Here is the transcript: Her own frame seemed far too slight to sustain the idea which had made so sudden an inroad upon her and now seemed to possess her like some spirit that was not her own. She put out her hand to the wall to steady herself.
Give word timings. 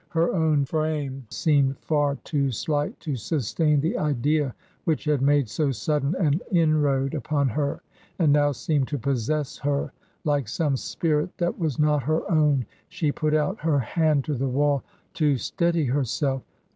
Her 0.09 0.33
own 0.33 0.65
frame 0.65 1.27
seemed 1.29 1.77
far 1.77 2.15
too 2.23 2.49
slight 2.51 2.99
to 3.01 3.15
sustain 3.15 3.81
the 3.81 3.99
idea 3.99 4.55
which 4.85 5.05
had 5.05 5.21
made 5.21 5.47
so 5.47 5.69
sudden 5.69 6.15
an 6.15 6.41
inroad 6.51 7.13
upon 7.13 7.49
her 7.49 7.83
and 8.17 8.33
now 8.33 8.51
seemed 8.51 8.87
to 8.87 8.97
possess 8.97 9.59
her 9.59 9.91
like 10.23 10.47
some 10.47 10.75
spirit 10.75 11.37
that 11.37 11.59
was 11.59 11.77
not 11.77 12.01
her 12.01 12.23
own. 12.31 12.65
She 12.89 13.11
put 13.11 13.35
out 13.35 13.59
her 13.59 13.77
hand 13.77 14.23
to 14.25 14.33
the 14.33 14.49
wall 14.49 14.81
to 15.13 15.37
steady 15.37 15.85
herself. 15.85 16.41